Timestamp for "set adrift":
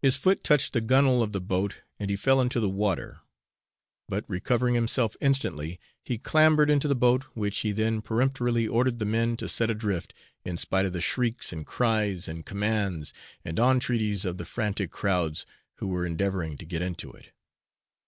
9.48-10.14